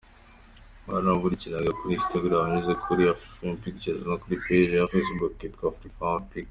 [0.87, 6.39] Wanabakurikirana kuri Instagram unyuze kuri Afrifamepictures no kuri page ya Facebook yitwa Afrifame Pictures.